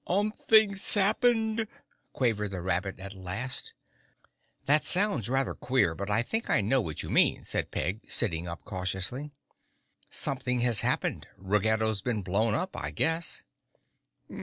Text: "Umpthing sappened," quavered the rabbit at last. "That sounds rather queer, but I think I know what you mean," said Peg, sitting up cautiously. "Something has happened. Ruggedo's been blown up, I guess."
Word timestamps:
"Umpthing 0.07 0.75
sappened," 0.77 1.67
quavered 2.11 2.49
the 2.49 2.61
rabbit 2.63 2.97
at 2.99 3.13
last. 3.13 3.71
"That 4.65 4.83
sounds 4.83 5.29
rather 5.29 5.53
queer, 5.53 5.93
but 5.93 6.09
I 6.09 6.23
think 6.23 6.49
I 6.49 6.59
know 6.59 6.81
what 6.81 7.03
you 7.03 7.09
mean," 7.11 7.43
said 7.43 7.69
Peg, 7.69 8.03
sitting 8.09 8.47
up 8.47 8.65
cautiously. 8.65 9.29
"Something 10.09 10.61
has 10.61 10.81
happened. 10.81 11.27
Ruggedo's 11.37 12.01
been 12.01 12.23
blown 12.23 12.55
up, 12.55 12.75
I 12.75 12.89
guess." 12.89 13.43